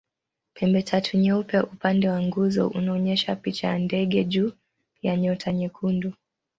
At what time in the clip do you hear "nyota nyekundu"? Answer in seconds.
5.17-6.13